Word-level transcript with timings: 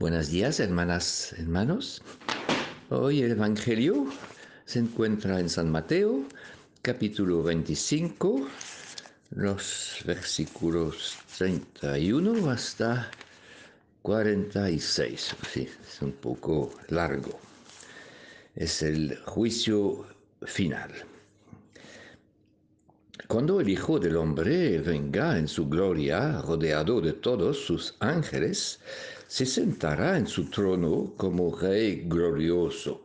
Buenos 0.00 0.30
días, 0.30 0.60
hermanas, 0.60 1.34
hermanos. 1.38 2.02
Hoy 2.88 3.20
el 3.20 3.32
Evangelio 3.32 4.06
se 4.64 4.78
encuentra 4.78 5.40
en 5.40 5.48
San 5.48 5.72
Mateo, 5.72 6.22
capítulo 6.82 7.42
25, 7.42 8.46
los 9.30 10.00
versículos 10.06 11.18
31 11.36 12.48
hasta 12.48 13.10
46. 14.02 15.34
Sí, 15.52 15.68
es 15.84 16.00
un 16.00 16.12
poco 16.12 16.70
largo. 16.90 17.36
Es 18.54 18.82
el 18.82 19.18
juicio 19.24 20.06
final. 20.42 20.92
Cuando 23.26 23.60
el 23.60 23.68
Hijo 23.68 23.98
del 23.98 24.16
Hombre 24.16 24.78
venga 24.78 25.36
en 25.36 25.48
su 25.48 25.68
gloria, 25.68 26.40
rodeado 26.40 27.00
de 27.00 27.12
todos 27.14 27.58
sus 27.58 27.96
ángeles, 27.98 28.78
se 29.28 29.44
sentará 29.44 30.16
en 30.16 30.26
su 30.26 30.48
trono 30.48 31.12
como 31.18 31.54
Rey 31.54 32.04
glorioso. 32.06 33.02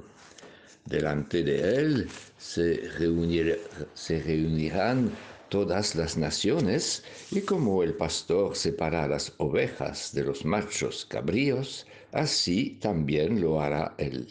Delante 0.86 1.44
de 1.44 1.76
él 1.76 2.10
se, 2.38 2.90
reunirán 2.98 5.12
todas 5.50 5.96
las 5.96 6.16
naciones, 6.16 7.04
y 7.30 7.42
como 7.42 7.84
el 7.84 7.96
pastor 7.96 8.56
separa 8.56 9.06
las 9.06 9.34
ovejas 9.38 10.14
de 10.14 10.24
los 10.24 10.46
machos 10.46 11.06
cabríos, 11.06 11.86
así 12.14 12.78
también 12.82 13.42
lo 13.42 13.60
hará 13.60 13.94
él. 13.98 14.30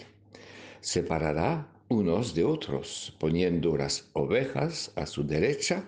Separará 0.80 1.69
unos 1.91 2.35
de 2.35 2.45
otros, 2.45 3.15
poniendo 3.19 3.77
las 3.77 4.09
ovejas 4.15 4.93
a 4.97 5.05
su 5.05 5.24
derecha 5.24 5.85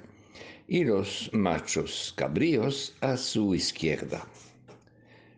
y 0.69 0.84
los 0.84 1.30
machos 1.33 2.12
cabríos 2.14 2.95
a 3.00 3.16
su 3.16 3.55
izquierda. 3.55 4.28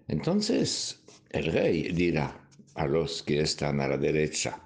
Entonces 0.09 1.03
el 1.31 1.47
rey 1.53 1.93
dirá 1.93 2.49
a 2.75 2.87
los 2.87 3.23
que 3.23 3.41
están 3.41 3.81
a 3.81 3.89
la 3.89 3.97
derecha, 3.99 4.63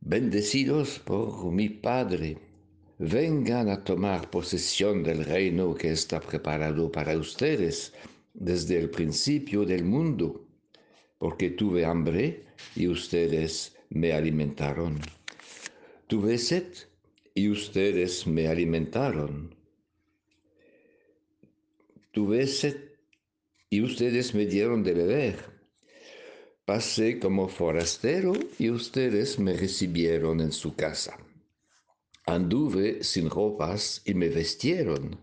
Bendecidos 0.00 1.00
por 1.00 1.52
mi 1.52 1.68
Padre, 1.68 2.38
vengan 2.98 3.68
a 3.68 3.82
tomar 3.82 4.30
posesión 4.30 5.02
del 5.02 5.24
reino 5.24 5.74
que 5.74 5.90
está 5.90 6.20
preparado 6.20 6.90
para 6.90 7.18
ustedes 7.18 7.92
desde 8.32 8.78
el 8.78 8.90
principio 8.90 9.64
del 9.64 9.84
mundo, 9.84 10.46
porque 11.18 11.50
tuve 11.50 11.84
hambre 11.84 12.44
y 12.76 12.86
ustedes 12.86 13.76
me 13.90 14.12
alimentaron. 14.12 15.00
Tuve 16.06 16.38
sed 16.38 16.72
y 17.34 17.50
ustedes 17.50 18.26
me 18.26 18.46
alimentaron. 18.46 19.54
Tuve 22.12 22.46
sed 22.46 22.87
y 23.70 23.82
ustedes 23.82 24.34
me 24.34 24.46
dieron 24.46 24.82
de 24.82 24.94
beber. 24.94 25.58
Pasé 26.64 27.18
como 27.18 27.48
forastero 27.48 28.32
y 28.58 28.70
ustedes 28.70 29.38
me 29.38 29.54
recibieron 29.54 30.40
en 30.40 30.52
su 30.52 30.74
casa. 30.74 31.18
Anduve 32.26 33.02
sin 33.02 33.30
ropas 33.30 34.02
y 34.04 34.14
me 34.14 34.28
vestieron. 34.28 35.18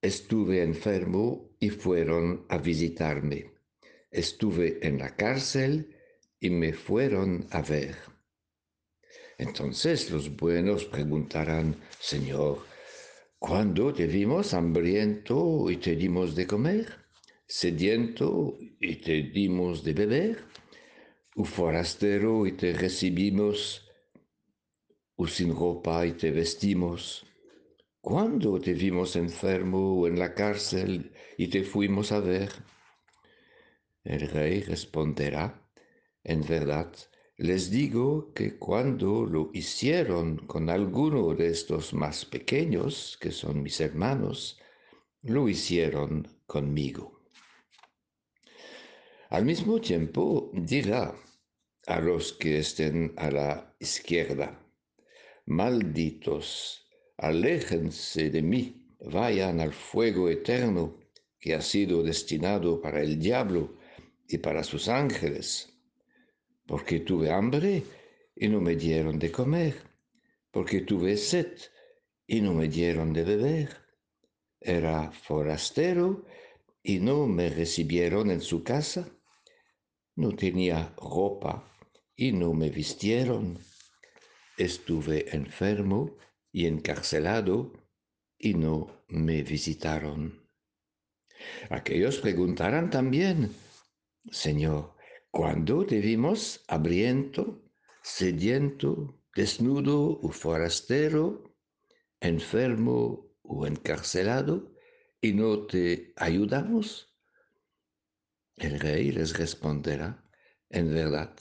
Estuve 0.00 0.62
enfermo 0.62 1.50
y 1.58 1.70
fueron 1.70 2.46
a 2.48 2.58
visitarme. 2.58 3.50
Estuve 4.10 4.86
en 4.86 4.98
la 4.98 5.16
cárcel 5.16 5.96
y 6.38 6.50
me 6.50 6.72
fueron 6.72 7.48
a 7.50 7.62
ver. 7.62 7.96
Entonces 9.36 10.10
los 10.10 10.36
buenos 10.36 10.84
preguntarán, 10.84 11.76
Señor, 11.98 12.64
¿cuándo 13.38 13.92
te 13.92 14.06
vimos 14.06 14.54
hambriento 14.54 15.70
y 15.70 15.76
te 15.76 15.96
dimos 15.96 16.34
de 16.34 16.46
comer? 16.46 16.86
¿Sediento 17.46 18.58
y 18.80 18.96
te 18.96 19.22
dimos 19.22 19.84
de 19.84 19.92
beber? 19.92 20.44
¿O 21.36 21.44
forastero 21.44 22.46
y 22.46 22.52
te 22.52 22.72
recibimos? 22.72 23.88
¿O 25.16 25.26
sin 25.26 25.54
ropa 25.54 26.04
y 26.06 26.12
te 26.12 26.30
vestimos? 26.30 27.24
¿Cuándo 28.00 28.60
te 28.60 28.74
vimos 28.74 29.16
enfermo 29.16 30.00
o 30.00 30.06
en 30.06 30.18
la 30.18 30.34
cárcel 30.34 31.12
y 31.36 31.48
te 31.48 31.62
fuimos 31.62 32.12
a 32.12 32.20
ver? 32.20 32.50
El 34.04 34.28
rey 34.28 34.62
responderá, 34.62 35.68
en 36.24 36.46
verdad, 36.46 36.92
les 37.38 37.70
digo 37.70 38.32
que 38.34 38.58
cuando 38.58 39.24
lo 39.24 39.50
hicieron 39.54 40.38
con 40.48 40.68
alguno 40.68 41.36
de 41.36 41.50
estos 41.50 41.94
más 41.94 42.24
pequeños, 42.24 43.16
que 43.20 43.30
son 43.30 43.62
mis 43.62 43.80
hermanos, 43.80 44.58
lo 45.22 45.48
hicieron 45.48 46.26
conmigo. 46.46 47.22
Al 49.30 49.44
mismo 49.44 49.80
tiempo 49.80 50.50
dirá 50.52 51.14
a 51.86 52.00
los 52.00 52.32
que 52.32 52.58
estén 52.58 53.14
a 53.16 53.30
la 53.30 53.76
izquierda, 53.78 54.60
malditos, 55.46 56.88
aléjense 57.18 58.30
de 58.30 58.42
mí, 58.42 58.84
vayan 58.98 59.60
al 59.60 59.72
fuego 59.72 60.28
eterno 60.28 60.98
que 61.38 61.54
ha 61.54 61.60
sido 61.60 62.02
destinado 62.02 62.80
para 62.80 63.00
el 63.00 63.16
diablo 63.20 63.78
y 64.26 64.38
para 64.38 64.64
sus 64.64 64.88
ángeles 64.88 65.77
porque 66.68 67.00
tuve 67.00 67.32
hambre 67.32 67.82
y 68.36 68.46
no 68.46 68.60
me 68.60 68.76
dieron 68.76 69.18
de 69.18 69.32
comer, 69.32 69.74
porque 70.50 70.82
tuve 70.82 71.16
sed 71.16 71.56
y 72.26 72.42
no 72.42 72.52
me 72.52 72.68
dieron 72.68 73.14
de 73.14 73.24
beber. 73.24 73.70
Era 74.60 75.10
forastero 75.10 76.26
y 76.82 76.98
no 77.00 77.26
me 77.26 77.48
recibieron 77.48 78.30
en 78.30 78.42
su 78.42 78.62
casa. 78.62 79.08
No 80.14 80.36
tenía 80.36 80.94
ropa 80.98 81.64
y 82.14 82.32
no 82.32 82.52
me 82.52 82.68
vistieron. 82.68 83.58
Estuve 84.58 85.34
enfermo 85.34 86.18
y 86.52 86.66
encarcelado 86.66 87.72
y 88.36 88.52
no 88.52 89.04
me 89.08 89.42
visitaron. 89.42 90.46
Aquellos 91.70 92.18
preguntarán 92.18 92.90
también, 92.90 93.54
Señor, 94.30 94.97
cuando 95.30 95.84
te 95.84 96.00
vimos 96.00 96.64
hambriento, 96.68 97.62
sediento, 98.02 99.20
desnudo 99.34 100.18
o 100.22 100.30
forastero, 100.30 101.54
enfermo 102.20 103.36
o 103.42 103.66
encarcelado, 103.66 104.72
y 105.20 105.32
no 105.32 105.66
te 105.66 106.12
ayudamos? 106.16 107.14
El 108.56 108.80
rey 108.80 109.12
les 109.12 109.36
responderá, 109.36 110.24
en 110.70 110.92
verdad, 110.92 111.36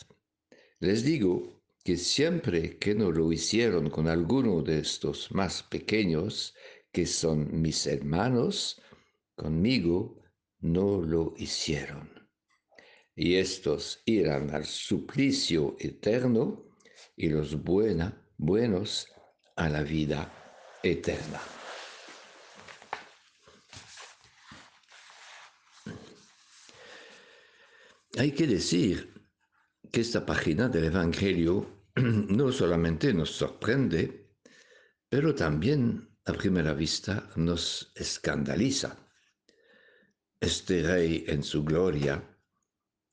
les 0.79 1.03
digo 1.03 1.63
que 1.83 1.97
siempre 1.97 2.77
que 2.77 2.93
no 2.93 3.11
lo 3.11 3.31
hicieron 3.31 3.89
con 3.89 4.07
alguno 4.07 4.61
de 4.61 4.79
estos 4.79 5.31
más 5.31 5.63
pequeños, 5.63 6.55
que 6.91 7.05
son 7.05 7.61
mis 7.61 7.87
hermanos, 7.87 8.81
conmigo 9.35 10.21
no 10.59 11.01
lo 11.01 11.33
hicieron 11.37 12.16
y 13.17 13.35
estos 13.35 14.03
irán 14.05 14.53
al 14.53 14.65
suplicio 14.65 15.75
eterno 15.79 16.63
y 17.15 17.29
los 17.29 17.57
buenos 17.63 19.07
a 19.55 19.69
la 19.69 19.81
vida 19.81 20.31
eterna. 20.83 21.41
Hay 28.19 28.31
que 28.31 28.45
decir 28.45 29.13
que 29.91 30.01
esta 30.01 30.23
página 30.23 30.69
del 30.69 30.85
Evangelio 30.85 31.85
no 31.95 32.51
solamente 32.51 33.13
nos 33.15 33.31
sorprende, 33.31 34.29
pero 35.09 35.33
también 35.33 36.07
a 36.25 36.33
primera 36.33 36.73
vista 36.73 37.27
nos 37.35 37.91
escandaliza. 37.95 38.95
Este 40.39 40.83
rey 40.83 41.25
en 41.27 41.41
su 41.41 41.63
gloria 41.63 42.36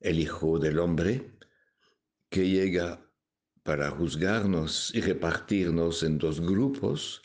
el 0.05 0.19
Hijo 0.19 0.59
del 0.59 0.77
Hombre, 0.77 1.31
que 2.29 2.47
llega 2.47 3.03
para 3.63 3.89
juzgarnos 3.89 4.93
y 4.93 5.01
repartirnos 5.01 6.03
en 6.03 6.19
dos 6.19 6.39
grupos, 6.39 7.23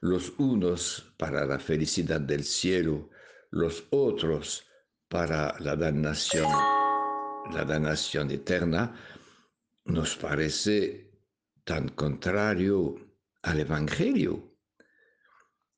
los 0.00 0.32
unos 0.38 1.12
para 1.16 1.44
la 1.44 1.58
felicidad 1.58 2.20
del 2.20 2.44
cielo, 2.44 3.10
los 3.50 3.84
otros 3.90 4.64
para 5.08 5.58
la 5.58 5.74
damnación, 5.74 6.46
la 7.52 7.64
damnación 7.64 8.30
eterna, 8.30 8.94
nos 9.86 10.14
parece 10.14 11.10
tan 11.64 11.88
contrario 11.88 12.94
al 13.42 13.58
Evangelio. 13.58 14.56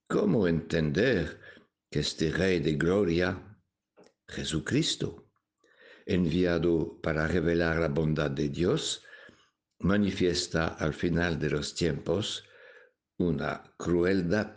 ¿Cómo 0.07 0.47
entender 0.47 1.41
que 1.91 2.01
este 2.01 2.31
Rey 2.31 2.61
de 2.61 2.75
Gloria, 2.75 3.59
Jesucristo, 4.29 5.32
enviado 6.07 7.01
para 7.01 7.27
revelar 7.27 7.79
la 7.79 7.89
bondad 7.89 8.31
de 8.31 8.49
Dios, 8.49 9.03
manifiesta 9.81 10.69
al 10.69 10.95
final 10.95 11.39
de 11.39 11.51
los 11.51 11.75
tiempos 11.75 12.45
una 13.19 13.63
crueldad 13.77 14.55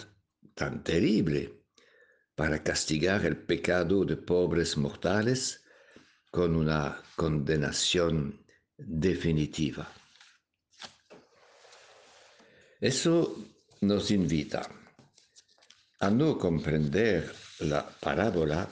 tan 0.53 0.83
terrible 0.83 1.63
para 2.35 2.63
castigar 2.63 3.25
el 3.25 3.37
pecado 3.37 4.05
de 4.05 4.17
pobres 4.17 4.77
mortales 4.77 5.63
con 6.31 6.55
una 6.55 7.01
condenación 7.15 8.45
definitiva. 8.77 9.89
Eso 12.79 13.37
nos 13.81 14.11
invita 14.11 14.69
a 15.99 16.09
no 16.09 16.37
comprender 16.37 17.33
la 17.59 17.87
parábola 17.87 18.69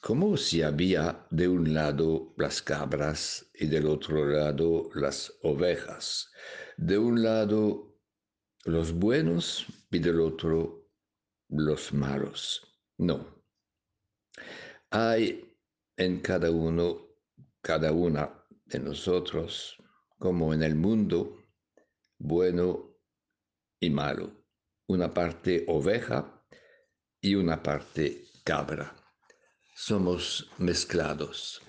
como 0.00 0.36
si 0.38 0.62
había 0.62 1.26
de 1.30 1.46
un 1.46 1.74
lado 1.74 2.32
las 2.38 2.62
cabras 2.62 3.50
y 3.54 3.66
del 3.66 3.86
otro 3.86 4.24
lado 4.26 4.90
las 4.94 5.32
ovejas, 5.42 6.32
de 6.78 6.96
un 6.96 7.22
lado 7.22 7.98
los 8.64 8.92
buenos 8.92 9.66
y 9.90 9.98
del 9.98 10.20
otro 10.20 10.90
los 11.48 11.92
malos. 11.92 12.62
No. 12.96 13.42
Hay 14.90 15.54
en 15.96 16.20
cada 16.20 16.50
uno, 16.50 17.06
cada 17.60 17.92
una 17.92 18.42
de 18.64 18.78
nosotros, 18.78 19.76
como 20.18 20.54
en 20.54 20.62
el 20.62 20.76
mundo, 20.76 21.36
bueno 22.18 22.96
y 23.80 23.90
malo. 23.90 24.32
Una 24.86 25.12
parte 25.12 25.64
oveja 25.68 26.42
y 27.20 27.34
una 27.34 27.62
parte 27.62 28.24
cabra. 28.44 28.99
Somos 29.82 30.46
mezclados. 30.58 31.62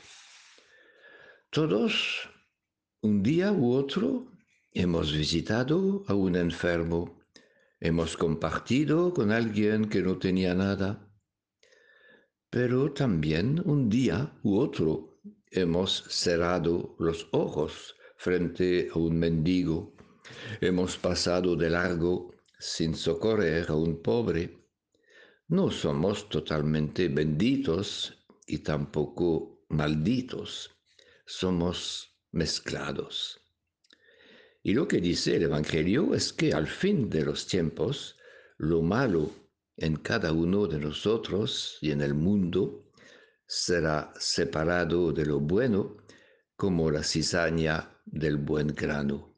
Todos, 1.50 2.28
un 3.00 3.24
día 3.24 3.54
u 3.54 3.72
otro, 3.72 4.28
hemos 4.74 5.14
visitado 5.14 6.04
a 6.10 6.14
un 6.14 6.36
enfermo, 6.36 7.22
hemos 7.80 8.18
compartido 8.18 9.14
con 9.14 9.32
alguien 9.32 9.88
que 9.88 10.02
no 10.02 10.18
tenía 10.18 10.54
nada, 10.54 11.10
pero 12.50 12.92
también 12.92 13.62
un 13.64 13.88
día 13.88 14.38
u 14.44 14.58
otro 14.58 15.22
hemos 15.50 16.04
cerrado 16.10 16.98
los 17.00 17.30
ojos 17.32 17.96
frente 18.18 18.90
a 18.94 19.00
un 19.00 19.18
mendigo, 19.18 19.96
hemos 20.60 20.98
pasado 20.98 21.56
de 21.56 21.70
largo 21.70 22.36
sin 22.60 22.94
socorrer 22.94 23.70
a 23.70 23.76
un 23.76 24.02
pobre. 24.02 24.61
No 25.52 25.70
somos 25.70 26.30
totalmente 26.30 27.10
benditos 27.10 28.14
y 28.48 28.60
tampoco 28.60 29.66
malditos, 29.68 30.72
somos 31.26 32.10
mezclados. 32.32 33.38
Y 34.64 34.74
lo 34.74 34.88
que 34.88 35.02
dice 35.02 35.36
el 35.36 35.44
Evangelio 35.44 36.16
es 36.16 36.32
que 36.32 36.54
al 36.54 36.68
fin 36.68 37.10
de 37.10 37.26
los 37.26 37.48
tiempos, 37.48 38.16
lo 38.60 38.82
malo 38.82 39.30
en 39.76 39.98
cada 39.98 40.32
uno 40.32 40.68
de 40.68 40.80
nosotros 40.80 41.78
y 41.82 41.92
en 41.92 42.00
el 42.00 42.14
mundo 42.14 42.90
será 43.46 44.14
separado 44.18 45.12
de 45.12 45.26
lo 45.26 45.42
bueno 45.42 45.98
como 46.56 46.90
la 46.90 47.04
cizaña 47.04 48.02
del 48.06 48.38
buen 48.38 48.68
grano. 48.68 49.36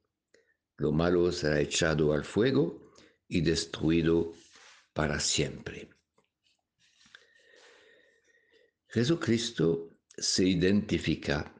Lo 0.77 0.91
malo 0.91 1.31
será 1.31 1.59
echado 1.59 2.13
al 2.13 2.23
fuego 2.23 2.91
y 3.27 3.41
destruido 3.41 4.33
para 4.93 5.19
siempre. 5.19 5.92
Jesucristo 8.93 9.89
se 10.15 10.45
identifica 10.45 11.53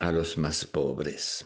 a 0.00 0.12
los 0.12 0.38
más 0.38 0.64
pobres 0.64 1.44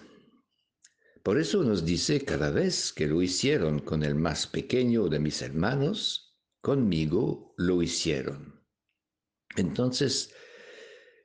por 1.27 1.39
eso 1.39 1.65
nos 1.65 1.85
dice 1.85 2.25
cada 2.25 2.53
vez 2.53 2.93
que 2.93 3.09
lo 3.09 3.21
hicieron 3.21 3.81
con 3.81 4.05
el 4.05 4.15
más 4.15 4.47
pequeño 4.47 5.09
de 5.09 5.19
mis 5.19 5.43
hermanos, 5.43 6.39
conmigo 6.61 7.53
lo 7.57 7.83
hicieron. 7.83 8.65
Entonces, 9.57 10.33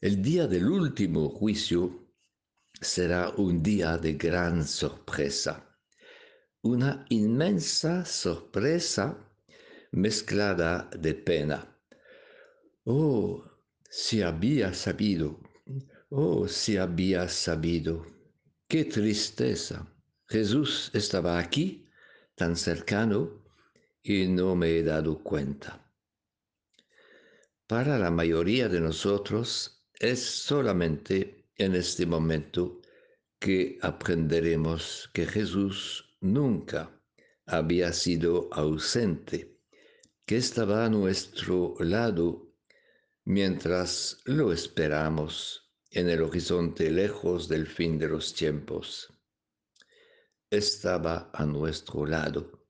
el 0.01 0.23
día 0.23 0.47
del 0.47 0.67
último 0.67 1.29
juicio 1.29 2.15
será 2.81 3.29
un 3.37 3.61
día 3.61 3.99
de 3.99 4.13
gran 4.13 4.65
sorpresa, 4.65 5.77
una 6.63 7.05
inmensa 7.09 8.03
sorpresa 8.03 9.31
mezclada 9.91 10.89
de 10.97 11.13
pena. 11.13 11.79
Oh, 12.85 13.50
si 13.93 14.21
había 14.21 14.73
sabido, 14.73 15.37
oh, 16.09 16.47
si 16.47 16.77
había 16.77 17.27
sabido. 17.27 18.05
Qué 18.69 18.85
tristeza. 18.85 19.85
Jesús 20.29 20.89
estaba 20.93 21.37
aquí, 21.37 21.89
tan 22.35 22.55
cercano, 22.55 23.43
y 24.01 24.27
no 24.27 24.55
me 24.55 24.77
he 24.77 24.83
dado 24.83 25.21
cuenta. 25.21 25.85
Para 27.67 27.99
la 27.99 28.09
mayoría 28.09 28.69
de 28.69 28.79
nosotros 28.79 29.83
es 29.99 30.23
solamente 30.23 31.49
en 31.57 31.75
este 31.75 32.05
momento 32.05 32.79
que 33.39 33.77
aprenderemos 33.81 35.09
que 35.13 35.25
Jesús 35.25 36.15
nunca 36.21 36.97
había 37.45 37.91
sido 37.91 38.47
ausente, 38.53 39.59
que 40.25 40.37
estaba 40.37 40.85
a 40.85 40.89
nuestro 40.89 41.75
lado 41.79 42.50
mientras 43.25 44.19
lo 44.25 44.51
esperamos 44.51 45.71
en 45.91 46.09
el 46.09 46.23
horizonte 46.23 46.89
lejos 46.89 47.47
del 47.47 47.67
fin 47.67 47.99
de 47.99 48.07
los 48.07 48.33
tiempos. 48.33 49.13
Estaba 50.49 51.29
a 51.33 51.45
nuestro 51.45 52.05
lado. 52.05 52.67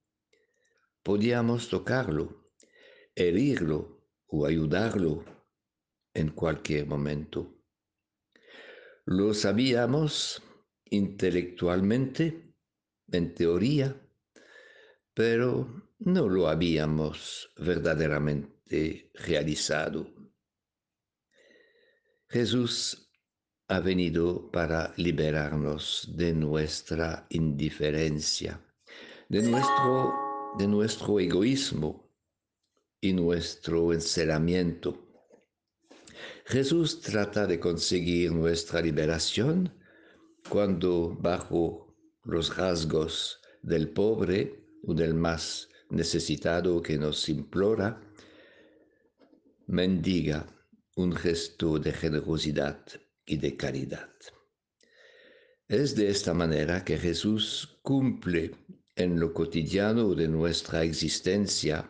Podíamos 1.03 1.69
tocarlo, 1.69 2.51
herirlo 3.15 4.07
o 4.27 4.45
ayudarlo 4.45 5.24
en 6.13 6.30
cualquier 6.30 6.86
momento. 6.86 7.62
Lo 9.06 9.33
sabíamos 9.33 10.42
intelectualmente, 10.86 12.53
en 13.12 13.33
teoría, 13.33 14.00
pero 15.13 15.89
no 16.00 16.30
lo 16.30 16.48
habíamos 16.48 17.51
verdaderamente 17.57 19.12
realizado. 19.15 20.21
Jesús 22.31 23.12
ha 23.68 23.81
venido 23.81 24.50
para 24.51 24.94
liberarnos 24.95 26.13
de 26.16 26.31
nuestra 26.31 27.28
indiferencia, 27.30 28.66
de 29.28 29.42
nuestro, 29.42 30.13
de 30.57 30.66
nuestro 30.66 31.19
egoísmo 31.19 32.10
y 33.01 33.12
nuestro 33.12 33.92
encerramiento. 33.92 34.98
Jesús 36.45 37.01
trata 37.01 37.46
de 37.46 37.60
conseguir 37.60 38.32
nuestra 38.32 38.79
liberación 38.79 39.77
cuando 40.48 41.13
bajo 41.20 41.94
los 42.24 42.56
rasgos 42.56 43.41
del 43.62 43.89
pobre 43.89 44.63
o 44.88 44.94
del 44.94 45.15
más 45.15 45.67
necesitado 45.89 46.82
que 46.82 46.98
nos 46.98 47.27
implora, 47.27 48.01
mendiga 49.67 50.48
un 51.01 51.15
gesto 51.15 51.79
de 51.79 51.91
generosidad 51.91 52.86
y 53.25 53.38
de 53.38 53.58
caridad. 53.58 54.13
Es 55.67 55.96
de 55.96 56.10
esta 56.10 56.34
manera 56.34 56.86
que 56.86 56.98
Jesús 56.98 57.79
cumple 57.81 58.51
en 58.96 59.20
lo 59.20 59.34
cotidiano 59.34 60.13
de 60.13 60.27
nuestra 60.27 60.84
existencia 60.84 61.89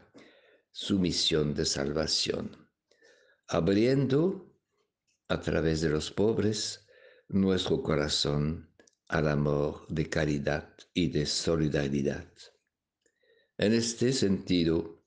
su 0.72 0.98
misión 0.98 1.54
de 1.54 1.66
salvación, 1.66 2.70
abriendo 3.48 4.56
a 5.28 5.42
través 5.42 5.82
de 5.82 5.90
los 5.90 6.10
pobres 6.12 6.88
nuestro 7.28 7.82
corazón 7.84 8.70
al 9.08 9.28
amor 9.28 9.86
de 9.90 10.10
caridad 10.10 10.74
y 10.94 11.10
de 11.10 11.26
solidaridad. 11.26 12.32
En 13.58 13.74
este 13.74 14.14
sentido, 14.14 15.04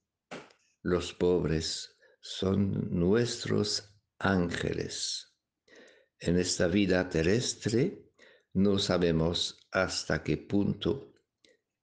los 0.82 1.14
pobres 1.14 1.96
son 2.20 2.88
nuestros 2.90 3.93
ángeles 4.18 5.34
en 6.18 6.38
esta 6.38 6.66
vida 6.68 7.08
terrestre 7.08 8.10
no 8.54 8.78
sabemos 8.78 9.58
hasta 9.70 10.22
qué 10.22 10.36
punto 10.36 11.12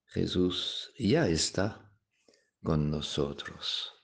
Jesús 0.05 0.91
ya 0.97 1.27
está 1.27 1.93
con 2.63 2.89
nosotros. 2.89 4.00